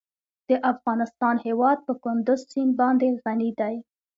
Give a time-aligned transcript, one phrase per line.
[0.49, 3.75] د افغانستان هیواد په کندز سیند باندې غني دی.